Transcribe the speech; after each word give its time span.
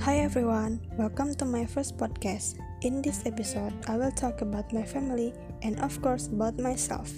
Hi 0.00 0.24
everyone, 0.24 0.80
welcome 0.96 1.36
to 1.36 1.44
my 1.44 1.68
first 1.68 2.00
podcast. 2.00 2.56
In 2.80 3.04
this 3.04 3.20
episode, 3.28 3.76
I 3.84 4.00
will 4.00 4.10
talk 4.10 4.40
about 4.40 4.72
my 4.72 4.80
family 4.80 5.36
and, 5.60 5.76
of 5.84 6.00
course, 6.00 6.32
about 6.32 6.56
myself. 6.56 7.12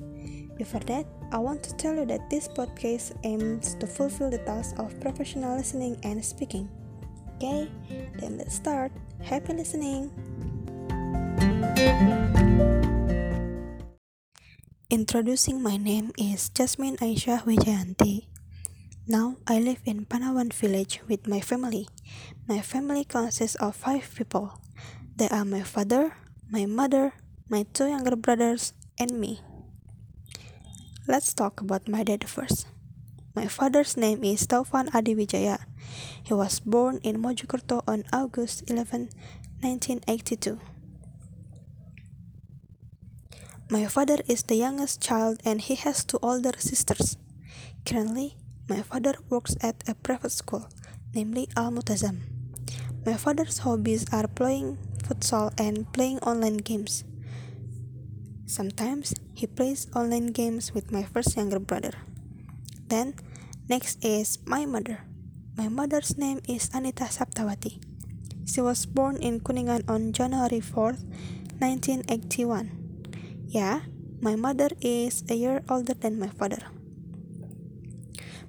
Before 0.58 0.82
that, 0.90 1.06
I 1.30 1.38
want 1.38 1.62
to 1.62 1.76
tell 1.78 1.94
you 1.94 2.04
that 2.06 2.26
this 2.26 2.48
podcast 2.48 3.14
aims 3.22 3.78
to 3.78 3.86
fulfill 3.86 4.34
the 4.34 4.42
task 4.42 4.82
of 4.82 4.98
professional 4.98 5.54
listening 5.54 5.94
and 6.02 6.18
speaking. 6.24 6.66
Okay, 7.38 7.70
then 8.18 8.42
let's 8.42 8.58
start. 8.58 8.90
Happy 9.22 9.54
listening! 9.54 10.10
Introducing 14.90 15.62
my 15.62 15.78
name 15.78 16.10
is 16.18 16.50
Jasmine 16.50 16.98
Aisyah 16.98 17.46
Wijayanti. 17.46 18.31
Now 19.02 19.34
I 19.50 19.58
live 19.58 19.82
in 19.84 20.06
Panawan 20.06 20.54
village 20.54 21.02
with 21.10 21.26
my 21.26 21.40
family. 21.42 21.90
My 22.46 22.62
family 22.62 23.02
consists 23.02 23.58
of 23.58 23.74
five 23.74 24.06
people. 24.14 24.62
They 25.16 25.26
are 25.28 25.44
my 25.44 25.66
father, 25.66 26.14
my 26.54 26.66
mother, 26.66 27.10
my 27.50 27.66
two 27.74 27.90
younger 27.90 28.14
brothers, 28.14 28.74
and 29.02 29.18
me. 29.18 29.40
Let's 31.08 31.34
talk 31.34 31.60
about 31.60 31.90
my 31.90 32.06
dad 32.06 32.30
first. 32.30 32.70
My 33.34 33.50
father's 33.50 33.96
name 33.96 34.22
is 34.22 34.46
Taufan 34.46 34.86
Adiwijaya. 34.94 35.66
He 36.22 36.32
was 36.32 36.62
born 36.62 37.02
in 37.02 37.18
Mojokerto 37.18 37.82
on 37.90 38.04
August 38.12 38.70
11, 38.70 39.10
1982. 39.66 40.60
My 43.68 43.86
father 43.90 44.22
is 44.28 44.44
the 44.46 44.54
youngest 44.54 45.02
child 45.02 45.42
and 45.44 45.60
he 45.60 45.74
has 45.74 46.04
two 46.04 46.20
older 46.22 46.54
sisters. 46.56 47.16
Currently, 47.84 48.36
my 48.72 48.80
father 48.80 49.12
works 49.28 49.52
at 49.60 49.84
a 49.84 49.92
private 49.92 50.32
school, 50.32 50.64
namely 51.12 51.44
Al 51.60 51.68
Multazam. 51.68 52.24
My 53.04 53.20
father's 53.20 53.68
hobbies 53.68 54.08
are 54.08 54.24
playing 54.24 54.80
futsal 55.04 55.52
and 55.60 55.84
playing 55.92 56.24
online 56.24 56.56
games. 56.56 57.04
Sometimes 58.48 59.12
he 59.36 59.44
plays 59.44 59.92
online 59.92 60.32
games 60.32 60.72
with 60.72 60.88
my 60.88 61.04
first 61.04 61.36
younger 61.36 61.60
brother. 61.60 61.92
Then, 62.88 63.12
next 63.68 64.00
is 64.00 64.40
my 64.48 64.64
mother. 64.64 65.04
My 65.52 65.68
mother's 65.68 66.16
name 66.16 66.40
is 66.48 66.72
Anita 66.72 67.12
Saptawati. 67.12 67.76
She 68.48 68.64
was 68.64 68.88
born 68.88 69.20
in 69.20 69.44
Kuningan 69.44 69.84
on 69.84 70.16
January 70.16 70.64
4th, 70.64 71.04
1981. 71.60 72.72
Yeah, 73.52 73.84
my 74.24 74.32
mother 74.32 74.72
is 74.80 75.24
a 75.28 75.36
year 75.36 75.60
older 75.68 75.92
than 75.92 76.16
my 76.16 76.32
father. 76.32 76.64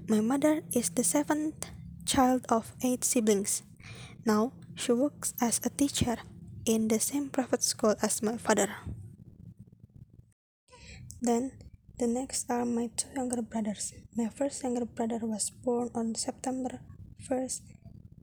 My 0.10 0.20
mother 0.20 0.64
is 0.76 0.90
the 0.90 1.04
seventh 1.04 1.72
child 2.06 2.46
of 2.50 2.74
eight 2.84 3.06
siblings. 3.06 3.64
Now, 4.26 4.52
she 4.76 4.92
works 4.92 5.34
as 5.40 5.62
a 5.64 5.70
teacher 5.70 6.18
in 6.66 6.90
the 6.90 7.00
same 7.00 7.30
private 7.30 7.64
school 7.64 7.96
as 8.02 8.22
my 8.22 8.36
father. 8.36 8.68
Then, 11.22 11.54
the 11.98 12.08
next 12.08 12.52
are 12.52 12.66
my 12.66 12.90
two 12.98 13.08
younger 13.16 13.42
brothers. 13.42 13.94
My 14.18 14.28
first 14.28 14.62
younger 14.62 14.84
brother 14.84 15.20
was 15.22 15.50
born 15.50 15.90
on 15.96 16.16
September 16.16 16.82
1st, 17.24 17.62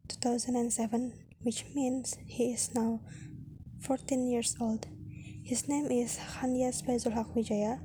2007, 0.08 1.14
which 1.40 1.64
means 1.74 2.18
he 2.26 2.52
is 2.52 2.74
now 2.74 3.00
14 3.80 4.28
years 4.28 4.54
old. 4.60 4.86
His 5.42 5.66
name 5.66 5.86
is 5.90 6.18
Hanyas 6.18 6.84
Fazul 6.84 7.16
Wijaya. 7.32 7.80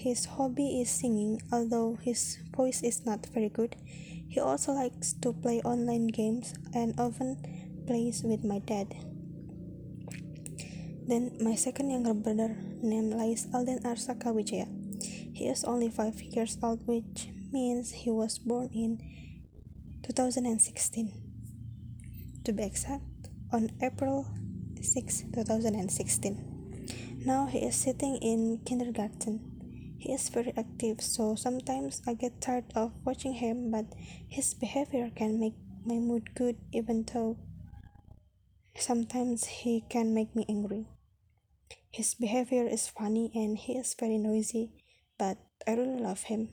His 0.00 0.24
hobby 0.24 0.80
is 0.80 0.88
singing, 0.88 1.42
although 1.52 1.98
his 2.00 2.38
voice 2.56 2.82
is 2.82 3.04
not 3.04 3.26
very 3.34 3.50
good. 3.50 3.76
He 4.30 4.40
also 4.40 4.72
likes 4.72 5.12
to 5.20 5.34
play 5.34 5.60
online 5.60 6.06
games 6.06 6.54
and 6.72 6.98
often 6.98 7.36
plays 7.86 8.22
with 8.24 8.42
my 8.42 8.60
dad. 8.60 8.96
Then 11.06 11.36
my 11.38 11.54
second 11.54 11.90
younger 11.90 12.14
brother 12.14 12.56
named 12.80 13.12
Lais 13.12 13.46
Alden 13.52 13.80
Arsaka 13.84 14.32
Wijaya. 14.32 14.72
He 15.36 15.46
is 15.48 15.64
only 15.64 15.90
5 15.90 16.22
years 16.22 16.56
old 16.62 16.80
which 16.86 17.28
means 17.52 17.92
he 17.92 18.08
was 18.08 18.38
born 18.38 18.70
in 18.72 19.04
2016. 20.02 21.12
To 22.46 22.52
be 22.54 22.62
exact, 22.62 23.28
on 23.52 23.68
April 23.82 24.24
6, 24.80 25.24
2016. 25.34 27.20
Now 27.26 27.44
he 27.44 27.58
is 27.58 27.76
sitting 27.76 28.16
in 28.22 28.60
kindergarten. 28.64 29.49
He 30.00 30.16
is 30.16 30.30
very 30.30 30.56
active, 30.56 31.04
so 31.04 31.36
sometimes 31.36 32.00
I 32.08 32.14
get 32.14 32.40
tired 32.40 32.72
of 32.74 32.96
watching 33.04 33.34
him, 33.34 33.70
but 33.70 33.84
his 34.28 34.54
behavior 34.54 35.10
can 35.14 35.38
make 35.38 35.52
my 35.84 36.00
mood 36.00 36.34
good 36.34 36.56
even 36.72 37.04
though 37.04 37.36
sometimes 38.76 39.44
he 39.60 39.84
can 39.92 40.14
make 40.14 40.34
me 40.34 40.46
angry. 40.48 40.88
His 41.92 42.14
behavior 42.14 42.64
is 42.66 42.88
funny 42.88 43.30
and 43.34 43.58
he 43.58 43.76
is 43.76 43.92
very 43.92 44.16
noisy, 44.16 44.72
but 45.18 45.36
I 45.66 45.74
really 45.74 46.00
love 46.00 46.22
him. 46.32 46.48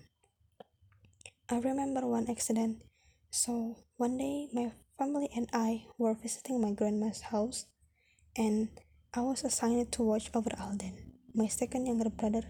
I 1.47 1.59
remember 1.59 2.05
one 2.05 2.29
accident. 2.29 2.83
So 3.31 3.77
one 3.95 4.17
day 4.17 4.49
my 4.51 4.73
family 4.99 5.29
and 5.33 5.47
I 5.53 5.85
were 5.97 6.15
visiting 6.15 6.59
my 6.59 6.71
grandma's 6.71 7.21
house 7.31 7.65
and 8.35 8.67
I 9.13 9.21
was 9.21 9.45
assigned 9.45 9.93
to 9.93 10.03
watch 10.03 10.29
over 10.35 10.51
Alden, 10.59 11.13
my 11.33 11.47
second 11.47 11.85
younger 11.85 12.09
brother, 12.09 12.43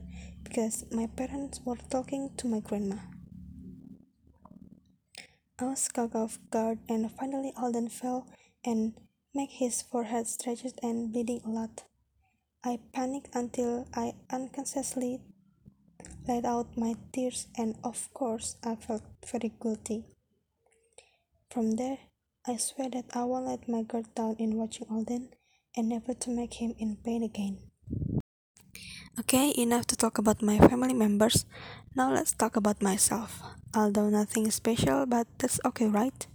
because 0.47 0.85
my 0.91 1.07
parents 1.07 1.59
were 1.65 1.75
talking 1.89 2.29
to 2.37 2.47
my 2.47 2.61
grandma. 2.61 2.95
I 5.59 5.65
was 5.65 5.89
caught 5.89 6.15
off 6.15 6.39
guard 6.49 6.79
and 6.87 7.11
finally 7.11 7.51
Alden 7.57 7.89
fell 7.89 8.27
and 8.63 8.93
made 9.35 9.49
his 9.51 9.81
forehead 9.81 10.25
stretched 10.25 10.79
and 10.81 11.11
bleeding 11.11 11.41
a 11.45 11.49
lot. 11.49 11.83
I 12.63 12.79
panicked 12.93 13.35
until 13.35 13.87
I 13.93 14.13
unconsciously 14.31 15.19
let 16.27 16.45
out 16.45 16.77
my 16.77 16.95
tears 17.11 17.47
and 17.57 17.75
of 17.83 18.07
course 18.13 18.55
I 18.63 18.75
felt 18.75 19.03
very 19.29 19.51
guilty. 19.61 20.05
From 21.51 21.75
there, 21.75 21.97
I 22.45 22.55
swear 22.55 22.89
that 22.91 23.11
I 23.13 23.25
won't 23.25 23.47
let 23.47 23.67
my 23.67 23.83
guard 23.83 24.15
down 24.15 24.37
in 24.39 24.55
watching 24.55 24.87
Alden 24.89 25.29
and 25.75 25.89
never 25.89 26.13
to 26.13 26.29
make 26.29 26.53
him 26.53 26.73
in 26.79 26.95
pain 27.03 27.23
again. 27.23 27.59
Okay, 29.19 29.51
enough 29.57 29.87
to 29.87 29.95
talk 29.95 30.19
about 30.19 30.43
my 30.43 30.59
family 30.59 30.93
members. 30.93 31.49
Now 31.95 32.13
let's 32.13 32.33
talk 32.37 32.55
about 32.55 32.83
myself. 32.83 33.41
Although 33.73 34.13
nothing 34.13 34.51
special, 34.51 35.07
but 35.07 35.25
that's 35.39 35.59
okay, 35.65 35.87
right? 35.87 36.27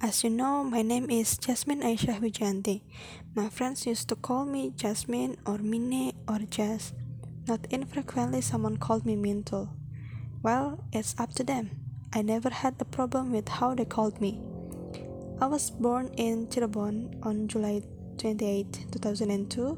As 0.00 0.24
you 0.24 0.30
know, 0.30 0.64
my 0.64 0.80
name 0.80 1.10
is 1.10 1.36
Jasmine 1.36 1.82
Aisyah 1.82 2.24
Wijanti. 2.24 2.80
My 3.36 3.50
friends 3.50 3.84
used 3.84 4.08
to 4.08 4.16
call 4.16 4.46
me 4.46 4.72
Jasmine 4.74 5.36
or 5.44 5.58
Mine 5.58 6.16
or 6.26 6.38
Jas. 6.48 6.94
Not 7.46 7.68
infrequently, 7.68 8.40
someone 8.40 8.78
called 8.78 9.04
me 9.04 9.14
Mintul. 9.14 9.68
Well, 10.42 10.82
it's 10.94 11.14
up 11.18 11.34
to 11.34 11.44
them. 11.44 11.76
I 12.14 12.22
never 12.22 12.48
had 12.48 12.80
a 12.80 12.88
problem 12.88 13.32
with 13.32 13.60
how 13.60 13.74
they 13.74 13.84
called 13.84 14.18
me. 14.18 14.40
I 15.42 15.46
was 15.46 15.70
born 15.70 16.08
in 16.16 16.46
Cirebon 16.46 17.20
on 17.20 17.48
July 17.48 17.82
28, 18.16 18.86
2002, 18.92 19.76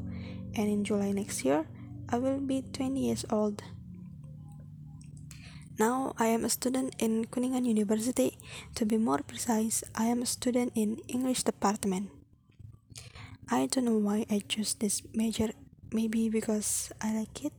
and 0.56 0.68
in 0.68 0.84
July 0.84 1.12
next 1.12 1.44
year, 1.44 1.66
I 2.08 2.18
will 2.18 2.40
be 2.40 2.62
20 2.72 2.98
years 2.98 3.24
old. 3.30 3.62
Now 5.78 6.14
I 6.18 6.26
am 6.32 6.44
a 6.44 6.48
student 6.48 6.96
in 6.98 7.26
Kuningan 7.26 7.66
University. 7.66 8.38
To 8.76 8.86
be 8.86 8.96
more 8.96 9.20
precise, 9.20 9.84
I 9.94 10.06
am 10.06 10.22
a 10.22 10.26
student 10.26 10.72
in 10.74 10.96
English 11.08 11.42
department. 11.42 12.08
I 13.50 13.66
don't 13.66 13.84
know 13.84 13.98
why 14.00 14.24
I 14.30 14.40
chose 14.48 14.74
this 14.74 15.02
major, 15.12 15.50
maybe 15.92 16.28
because 16.30 16.90
I 17.00 17.12
like 17.12 17.44
it. 17.44 17.52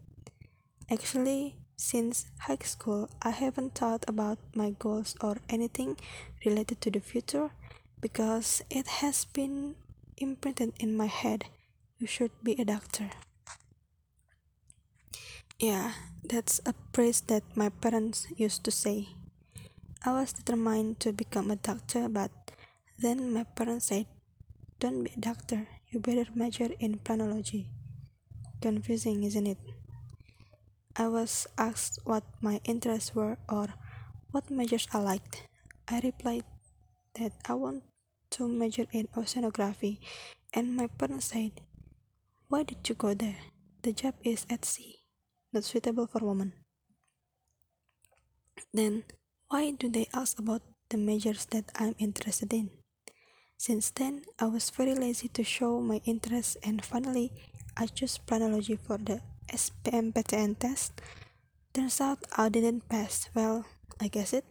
Actually, 0.90 1.56
since 1.78 2.26
high 2.40 2.58
school, 2.64 3.10
I 3.22 3.30
haven't 3.30 3.76
thought 3.76 4.04
about 4.08 4.40
my 4.56 4.72
goals 4.72 5.16
or 5.22 5.38
anything 5.48 5.96
related 6.44 6.82
to 6.82 6.90
the 6.90 7.00
future 7.00 7.52
because 8.02 8.64
it 8.72 8.88
has 9.06 9.26
been 9.26 9.76
imprinted 10.18 10.74
in 10.80 10.98
my 10.98 11.06
head 11.06 11.46
you 12.00 12.06
should 12.06 12.32
be 12.44 12.54
a 12.62 12.66
doctor. 12.66 13.10
Yeah, 15.58 15.94
that's 16.24 16.62
a 16.66 16.74
phrase 16.94 17.22
that 17.34 17.44
my 17.56 17.70
parents 17.70 18.28
used 18.38 18.64
to 18.66 18.72
say. 18.72 19.10
I 20.06 20.14
was 20.14 20.34
determined 20.34 21.00
to 21.02 21.12
become 21.12 21.50
a 21.50 21.56
doctor, 21.56 22.08
but 22.08 22.30
then 23.00 23.34
my 23.34 23.44
parents 23.44 23.86
said, 23.90 24.06
Don't 24.80 25.04
be 25.04 25.12
a 25.18 25.20
doctor, 25.20 25.68
you 25.90 26.00
better 26.00 26.30
major 26.36 26.70
in 26.80 27.00
planology. 27.00 27.66
Confusing, 28.62 29.24
isn't 29.24 29.48
it? 29.48 29.58
I 30.96 31.08
was 31.08 31.48
asked 31.58 32.00
what 32.06 32.24
my 32.42 32.62
interests 32.66 33.16
were 33.16 33.38
or 33.50 33.74
what 34.30 34.52
majors 34.52 34.88
I 34.94 35.00
liked. 35.00 35.48
I 35.88 36.02
replied 36.04 36.46
that 37.18 37.34
I 37.50 37.54
want 37.54 37.84
to 38.38 38.48
major 38.48 38.86
in 38.92 39.08
oceanography, 39.18 39.98
and 40.54 40.76
my 40.76 40.86
parents 40.86 41.34
said, 41.34 41.62
Why 42.50 42.64
did 42.64 42.88
you 42.88 42.96
go 42.96 43.14
there? 43.14 43.36
The 43.84 43.92
job 43.92 44.16
is 44.24 44.46
at 44.50 44.64
sea, 44.64 45.04
not 45.52 45.66
suitable 45.66 46.08
for 46.08 46.24
women. 46.24 46.54
Then, 48.74 49.04
why 49.50 49.72
do 49.72 49.90
they 49.90 50.08
ask 50.14 50.40
about 50.40 50.62
the 50.88 50.96
majors 50.96 51.44
that 51.52 51.66
I'm 51.76 51.96
interested 52.00 52.54
in? 52.54 52.72
Since 53.58 53.92
then, 53.92 54.24
I 54.40 54.46
was 54.46 54.70
very 54.70 54.96
lazy 54.96 55.28
to 55.36 55.44
show 55.44 55.82
my 55.82 56.00
interest 56.06 56.56
and 56.64 56.86
finally 56.86 57.34
I 57.76 57.88
chose 57.88 58.18
planology 58.18 58.80
for 58.80 58.98
the 58.98 59.20
SBMPTN 59.52 60.58
test. 60.58 61.02
Turns 61.74 62.00
out 62.00 62.20
I 62.38 62.48
didn't 62.48 62.88
pass. 62.88 63.30
Well, 63.36 63.66
I 64.00 64.08
guess 64.08 64.32
it. 64.32 64.46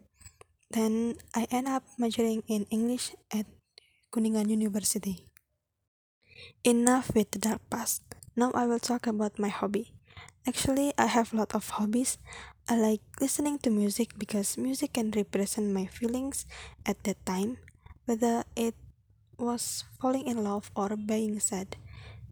Then 0.71 1.17
I 1.35 1.47
end 1.51 1.69
up 1.69 1.85
majoring 1.97 2.43
in 2.47 2.67
English 2.69 3.17
at 3.33 3.47
Kuningan 4.13 4.51
University. 4.51 5.26
Enough 6.65 7.15
with 7.15 7.31
the 7.31 7.39
dark 7.39 7.63
past. 7.71 8.03
Now 8.37 8.51
I 8.55 8.67
will 8.67 8.79
talk 8.79 9.07
about 9.07 9.39
my 9.39 9.49
hobby. 9.49 9.93
Actually, 10.47 10.93
I 10.99 11.07
have 11.07 11.33
a 11.33 11.37
lot 11.37 11.55
of 11.55 11.69
hobbies. 11.71 12.19
I 12.69 12.77
like 12.77 13.01
listening 13.21 13.59
to 13.61 13.71
music 13.71 14.19
because 14.19 14.59
music 14.59 14.95
can 14.95 15.11
represent 15.11 15.73
my 15.73 15.87
feelings 15.87 16.47
at 16.85 17.03
that 17.05 17.25
time, 17.27 17.59
whether 18.05 18.45
it 18.55 18.75
was 19.39 19.85
falling 20.01 20.27
in 20.27 20.43
love 20.45 20.71
or 20.75 20.97
being 20.97 21.39
sad. 21.41 21.77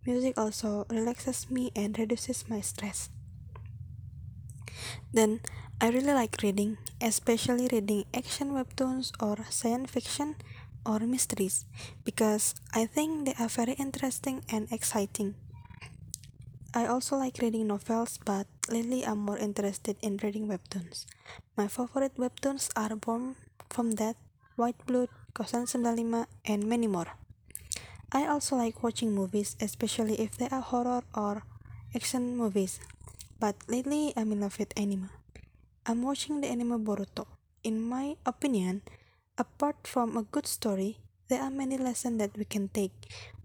Music 0.07 0.37
also 0.39 0.87
relaxes 0.91 1.51
me 1.51 1.71
and 1.75 1.99
reduces 1.99 2.49
my 2.49 2.61
stress. 2.61 3.11
Then, 5.13 5.41
I 5.81 5.89
really 5.89 6.13
like 6.13 6.37
reading, 6.43 6.79
especially 7.01 7.69
reading 7.71 8.05
action 8.15 8.53
webtoons 8.53 9.13
or 9.21 9.39
science 9.51 9.91
fiction 9.91 10.37
or 10.87 11.01
mysteries, 11.01 11.67
because 12.05 12.55
I 12.73 12.87
think 12.87 13.27
they 13.27 13.35
are 13.39 13.49
very 13.49 13.73
interesting 13.75 14.45
and 14.49 14.71
exciting. 14.71 15.35
I 16.75 16.87
also 16.87 17.17
like 17.17 17.39
reading 17.39 17.69
novels, 17.69 18.19
but 18.25 18.47
lately 18.69 19.07
I'm 19.07 19.19
more 19.19 19.39
interested 19.39 19.97
in 20.03 20.19
reading 20.23 20.49
webtoons. 20.49 21.07
My 21.57 21.69
favorite 21.69 22.17
webtoons 22.17 22.69
are 22.75 22.97
Born 22.97 23.37
from 23.71 23.95
Death, 23.95 24.17
White 24.57 24.85
Blood, 24.87 25.09
Kosan 25.35 25.71
95, 25.71 26.27
and 26.45 26.67
many 26.67 26.87
more. 26.87 27.07
I 28.11 28.27
also 28.27 28.57
like 28.57 28.83
watching 28.83 29.15
movies, 29.15 29.57
especially 29.61 30.21
if 30.21 30.37
they 30.37 30.49
are 30.51 30.63
horror 30.63 31.03
or 31.15 31.43
action 31.95 32.37
movies. 32.37 32.79
But 33.39 33.57
lately 33.69 34.13
I'm 34.17 34.33
in 34.33 34.41
love 34.41 34.59
with 34.59 34.73
anime. 34.77 35.11
I'm 35.87 36.03
watching 36.03 36.41
the 36.41 36.49
anime 36.49 36.85
Boruto. 36.85 37.27
In 37.63 37.83
my 37.83 38.17
opinion, 38.25 38.83
apart 39.39 39.87
from 39.87 40.17
a 40.17 40.23
good 40.23 40.47
story, 40.47 40.99
there 41.29 41.43
are 41.43 41.51
many 41.51 41.79
lessons 41.79 42.19
that 42.19 42.37
we 42.37 42.45
can 42.45 42.69
take. 42.69 42.93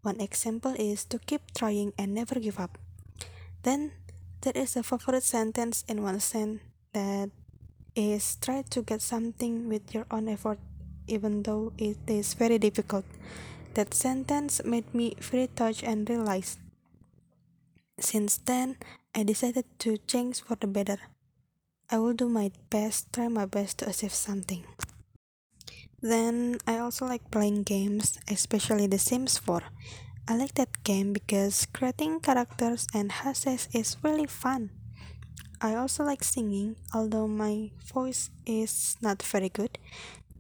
One 0.02 0.20
example 0.20 0.76
is 0.78 1.06
to 1.06 1.20
keep 1.20 1.42
trying 1.56 1.94
and 1.98 2.14
never 2.14 2.40
give 2.40 2.60
up. 2.60 2.78
Then 3.64 3.92
there 4.42 4.56
is 4.56 4.76
a 4.76 4.84
favorite 4.84 5.24
sentence 5.24 5.84
in 5.88 6.04
one 6.04 6.20
sense 6.20 6.62
that 6.94 7.30
is 7.96 8.38
try 8.42 8.64
to 8.70 8.82
get 8.82 9.02
something 9.02 9.68
with 9.68 9.94
your 9.94 10.06
own 10.12 10.30
effort 10.30 10.60
even 11.08 11.44
though 11.44 11.74
it 11.78 11.98
is 12.08 12.34
very 12.34 12.58
difficult. 12.60 13.06
That 13.74 13.94
sentence 13.94 14.62
made 14.64 14.94
me 14.94 15.16
very 15.20 15.48
touched 15.48 15.84
and 15.84 16.10
realized. 16.10 16.60
Since 18.00 18.38
then, 18.46 18.78
I 19.14 19.24
decided 19.24 19.66
to 19.80 19.98
change 20.08 20.42
for 20.42 20.56
the 20.56 20.68
better. 20.68 20.98
I 21.90 21.98
will 21.98 22.14
do 22.14 22.30
my 22.30 22.52
best, 22.70 23.12
try 23.12 23.28
my 23.28 23.46
best 23.46 23.80
to 23.80 23.90
achieve 23.90 24.14
something. 24.14 24.64
Then 26.02 26.58
I 26.66 26.80
also 26.80 27.06
like 27.06 27.30
playing 27.32 27.64
games, 27.64 28.20
especially 28.30 28.88
The 28.88 29.00
Sims 29.00 29.38
4. 29.38 29.62
I 30.28 30.36
like 30.38 30.56
that 30.56 30.84
game 30.84 31.12
because 31.12 31.66
creating 31.74 32.22
characters 32.22 32.88
and 32.94 33.12
houses 33.12 33.68
is 33.74 33.98
really 34.04 34.28
fun. 34.28 34.72
I 35.60 35.76
also 35.76 36.06
like 36.06 36.24
singing, 36.24 36.78
although 36.94 37.28
my 37.28 37.72
voice 37.84 38.30
is 38.46 38.96
not 39.02 39.22
very 39.22 39.50
good. 39.50 39.78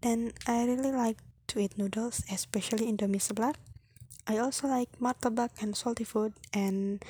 Then 0.01 0.31
I 0.47 0.63
really 0.63 0.93
like 0.93 1.17
to 1.47 1.59
eat 1.59 1.77
noodles, 1.77 2.23
especially 2.31 2.87
Indomie 2.87 3.19
seblak. 3.19 3.55
I 4.27 4.37
also 4.37 4.67
like 4.67 4.87
martabak 5.01 5.49
and 5.59 5.75
salty 5.75 6.05
food 6.05 6.33
and 6.53 7.03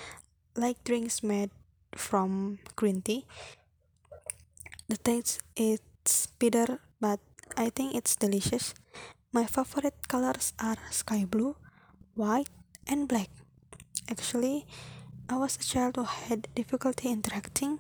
like 0.56 0.84
drinks 0.84 1.22
made 1.22 1.52
from 1.94 2.58
green 2.76 3.02
tea. 3.02 3.26
The 4.88 4.98
taste 4.98 5.44
is 5.56 5.80
bitter, 6.40 6.80
but 7.00 7.20
I 7.58 7.70
think 7.70 7.96
it's 7.96 8.16
delicious. 8.16 8.74
My 9.32 9.46
favorite 9.46 10.08
colors 10.08 10.54
are 10.60 10.78
sky 10.92 11.26
blue, 11.26 11.56
white, 12.16 12.50
and 12.88 13.08
black. 13.08 13.30
Actually, 14.10 14.66
I 15.30 15.38
was 15.38 15.56
a 15.58 15.64
child 15.64 15.96
who 15.98 16.04
had 16.04 16.48
difficulty 16.56 17.10
interacting, 17.10 17.80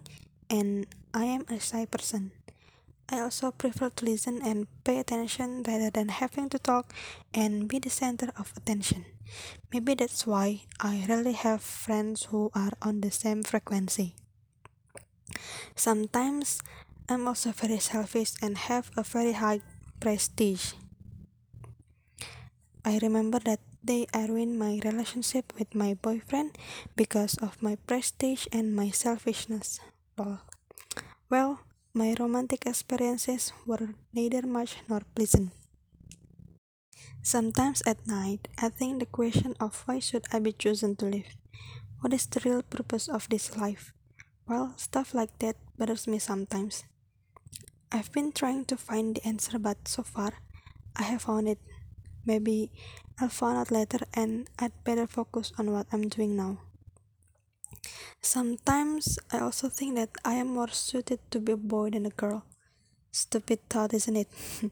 and 0.50 0.86
I 1.13 1.25
am 1.25 1.45
a 1.50 1.60
shy 1.60 1.86
person. 1.86 2.31
I 3.10 3.21
also 3.21 3.50
prefer 3.51 3.89
to 3.89 4.06
listen 4.06 4.42
and 4.44 4.68
pay 4.83 5.00
attention 5.00 5.63
rather 5.68 5.89
than 5.89 6.10
having 6.10 6.50
to 6.50 6.60
talk 6.60 6.94
and 7.33 7.68
be 7.68 7.80
the 7.80 7.89
center 7.89 8.30
of 8.38 8.54
attention. 8.56 9.06
Maybe 9.74 9.95
that's 9.95 10.27
why 10.27 10.62
I 10.80 11.06
rarely 11.10 11.33
have 11.33 11.62
friends 11.62 12.25
who 12.25 12.51
are 12.54 12.74
on 12.83 13.01
the 13.01 13.10
same 13.10 13.42
frequency. 13.42 14.13
Sometimes 15.75 16.62
I'm 17.10 17.26
also 17.28 17.50
very 17.50 17.80
selfish 17.80 18.38
and 18.40 18.56
have 18.70 18.92
a 18.96 19.02
very 19.02 19.34
high 19.34 19.66
prestige. 20.00 20.78
I 22.86 23.00
remember 23.02 23.40
that 23.50 23.66
day 23.84 24.06
I 24.14 24.28
ruined 24.30 24.60
my 24.60 24.78
relationship 24.86 25.52
with 25.58 25.74
my 25.74 25.98
boyfriend 25.98 26.54
because 26.96 27.34
of 27.42 27.58
my 27.66 27.82
prestige 27.90 28.46
and 28.54 28.76
my 28.76 28.92
selfishness. 28.94 29.80
Well, 30.20 30.46
well 31.32 31.66
my 31.96 32.14
romantic 32.20 32.68
experiences 32.68 33.54
were 33.66 33.98
neither 34.14 34.46
much 34.46 34.78
nor 34.88 35.02
pleasant. 35.16 35.50
Sometimes 37.24 37.82
at 37.88 38.06
night, 38.06 38.48
I 38.62 38.70
think 38.70 39.00
the 39.00 39.10
question 39.10 39.56
of 39.60 39.82
why 39.90 39.98
should 39.98 40.30
I 40.32 40.38
be 40.38 40.54
chosen 40.54 40.96
to 40.98 41.06
live? 41.06 41.34
What 42.02 42.14
is 42.14 42.28
the 42.28 42.40
real 42.46 42.62
purpose 42.62 43.10
of 43.10 43.28
this 43.30 43.58
life? 43.58 43.94
Well, 44.48 44.74
stuff 44.78 45.16
like 45.16 45.40
that 45.40 45.58
bothers 45.76 46.08
me 46.08 46.20
sometimes. 46.20 46.86
I've 47.92 48.12
been 48.12 48.32
trying 48.32 48.66
to 48.66 48.78
find 48.78 49.16
the 49.16 49.26
answer, 49.26 49.58
but 49.58 49.88
so 49.88 50.04
far, 50.04 50.34
I 50.96 51.04
have 51.04 51.24
found 51.24 51.48
it. 51.50 51.58
Maybe 52.24 52.72
I'll 53.20 53.30
find 53.30 53.58
out 53.58 53.72
later 53.72 54.06
and 54.14 54.48
I'd 54.60 54.84
better 54.84 55.08
focus 55.08 55.52
on 55.58 55.72
what 55.72 55.88
I'm 55.92 56.08
doing 56.08 56.36
now. 56.36 56.60
Sometimes 58.22 59.18
I 59.32 59.40
also 59.40 59.70
think 59.70 59.96
that 59.96 60.10
I 60.24 60.36
am 60.36 60.54
more 60.54 60.70
suited 60.70 61.20
to 61.32 61.40
be 61.40 61.54
a 61.54 61.58
boy 61.58 61.90
than 61.90 62.06
a 62.06 62.12
girl. 62.12 62.44
Stupid 63.12 63.68
thought, 63.70 63.94
isn't 63.94 64.16
it? 64.16 64.28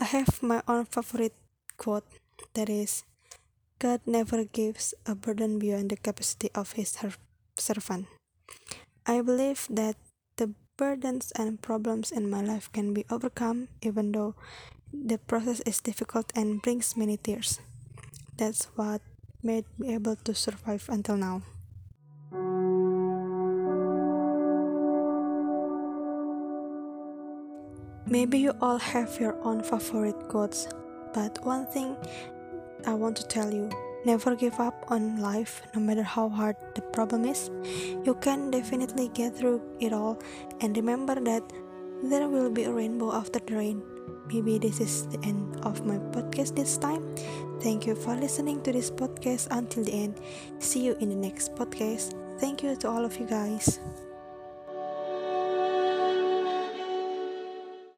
I 0.00 0.04
have 0.04 0.42
my 0.42 0.62
own 0.66 0.86
favorite 0.86 1.34
quote 1.76 2.06
that 2.54 2.70
is 2.70 3.04
God 3.78 4.00
never 4.06 4.44
gives 4.44 4.94
a 5.04 5.14
burden 5.14 5.58
beyond 5.58 5.90
the 5.90 5.96
capacity 5.96 6.50
of 6.54 6.72
his 6.72 6.96
servant. 7.56 8.06
I 9.04 9.20
believe 9.20 9.66
that 9.68 9.96
burdens 10.80 11.30
and 11.36 11.60
problems 11.60 12.10
in 12.10 12.30
my 12.30 12.40
life 12.40 12.72
can 12.72 12.94
be 12.94 13.04
overcome 13.10 13.68
even 13.82 14.12
though 14.12 14.34
the 14.94 15.18
process 15.18 15.60
is 15.68 15.78
difficult 15.78 16.32
and 16.34 16.62
brings 16.62 16.96
many 16.96 17.18
tears. 17.18 17.60
That's 18.38 18.64
what 18.76 19.02
made 19.42 19.66
me 19.78 19.92
able 19.92 20.16
to 20.16 20.34
survive 20.34 20.88
until 20.88 21.18
now. 21.18 21.42
Maybe 28.06 28.38
you 28.38 28.56
all 28.62 28.78
have 28.78 29.20
your 29.20 29.36
own 29.44 29.62
favorite 29.62 30.28
quotes, 30.30 30.66
but 31.12 31.44
one 31.44 31.66
thing 31.66 31.94
I 32.86 32.94
want 32.94 33.18
to 33.18 33.26
tell 33.28 33.52
you 33.52 33.68
never 34.04 34.34
give 34.34 34.58
up 34.60 34.84
on 34.88 35.20
life 35.20 35.62
no 35.74 35.80
matter 35.80 36.02
how 36.02 36.28
hard 36.28 36.56
the 36.74 36.82
problem 36.82 37.24
is. 37.24 37.50
You 38.04 38.16
can 38.20 38.50
definitely 38.50 39.08
get 39.08 39.36
through 39.36 39.62
it 39.80 39.92
all 39.92 40.22
and 40.60 40.76
remember 40.76 41.20
that 41.20 41.42
there 42.02 42.28
will 42.28 42.50
be 42.50 42.64
a 42.64 42.72
rainbow 42.72 43.12
after 43.12 43.38
the 43.38 43.54
rain. 43.54 43.82
Maybe 44.32 44.58
this 44.58 44.80
is 44.80 45.06
the 45.08 45.20
end 45.24 45.60
of 45.62 45.84
my 45.84 45.96
podcast 45.96 46.56
this 46.56 46.78
time. 46.78 47.04
Thank 47.60 47.86
you 47.86 47.94
for 47.94 48.14
listening 48.14 48.62
to 48.62 48.72
this 48.72 48.90
podcast 48.90 49.48
until 49.50 49.84
the 49.84 49.92
end. 49.92 50.20
See 50.60 50.84
you 50.84 50.96
in 51.00 51.10
the 51.10 51.16
next 51.16 51.54
podcast. 51.54 52.14
Thank 52.38 52.62
you 52.62 52.76
to 52.76 52.88
all 52.88 53.04
of 53.04 53.18
you 53.18 53.26
guys. 53.26 53.80